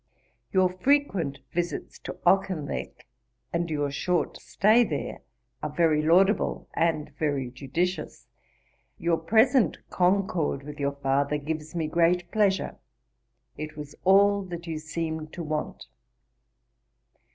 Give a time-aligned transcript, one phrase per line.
[0.51, 3.05] 'Your frequent visits to Auchinleck,
[3.53, 5.21] and your short stay there,
[5.61, 8.25] are very laudable and very judicious.
[8.97, 12.77] Your present concord with your father gives me great pleasure;
[13.57, 15.85] it was all that you seemed to want.